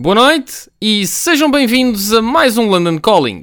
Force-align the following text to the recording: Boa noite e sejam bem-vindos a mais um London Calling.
Boa 0.00 0.14
noite 0.14 0.70
e 0.80 1.04
sejam 1.08 1.50
bem-vindos 1.50 2.12
a 2.12 2.22
mais 2.22 2.56
um 2.56 2.68
London 2.68 2.98
Calling. 2.98 3.36